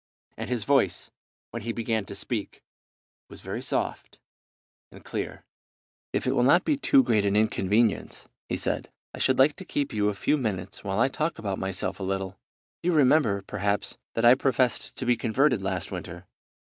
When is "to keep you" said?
9.57-10.09